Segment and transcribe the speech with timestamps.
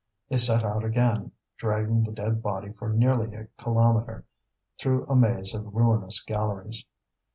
[0.29, 4.25] They set out again, dragging the dead body for nearly a kilometre,
[4.79, 6.83] through a maze of ruinous galleries.